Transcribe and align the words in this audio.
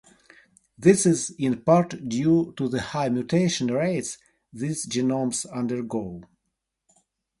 This 0.79 1.05
is 1.05 1.29
in 1.37 1.61
part 1.61 2.09
due 2.09 2.55
to 2.57 2.67
the 2.67 2.81
high 2.81 3.09
mutation 3.09 3.67
rates 3.67 4.17
these 4.51 4.83
genomes 4.87 5.45
undergo. 5.53 6.23